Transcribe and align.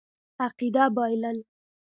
عقیده 0.47 0.85
بایلل. 0.95 1.37